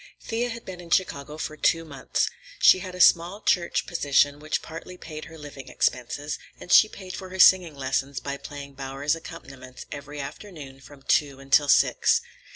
[0.19, 2.27] Thea had been in Chicago for two months.
[2.57, 7.15] She had a small church position which partly paid her living expenses, and she paid
[7.15, 12.19] for her singing lessons by playing Bowers's accompaniments every afternoon from two until six.